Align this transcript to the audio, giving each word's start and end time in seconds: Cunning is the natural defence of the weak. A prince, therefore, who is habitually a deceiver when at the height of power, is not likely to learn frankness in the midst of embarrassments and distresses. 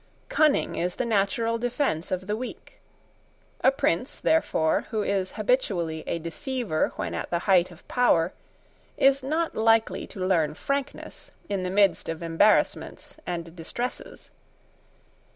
Cunning 0.29 0.77
is 0.77 0.95
the 0.95 1.05
natural 1.05 1.59
defence 1.59 2.09
of 2.09 2.25
the 2.25 2.35
weak. 2.35 2.81
A 3.63 3.69
prince, 3.71 4.19
therefore, 4.19 4.87
who 4.89 5.03
is 5.03 5.33
habitually 5.33 6.03
a 6.07 6.17
deceiver 6.17 6.91
when 6.95 7.13
at 7.13 7.29
the 7.29 7.37
height 7.45 7.69
of 7.69 7.87
power, 7.87 8.33
is 8.97 9.21
not 9.21 9.53
likely 9.53 10.07
to 10.07 10.25
learn 10.25 10.55
frankness 10.55 11.29
in 11.49 11.61
the 11.61 11.69
midst 11.69 12.09
of 12.09 12.23
embarrassments 12.23 13.17
and 13.27 13.55
distresses. 13.55 14.31